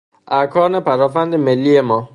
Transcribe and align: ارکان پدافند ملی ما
ارکان 0.39 0.73
پدافند 0.85 1.31
ملی 1.45 1.75
ما 1.87 1.99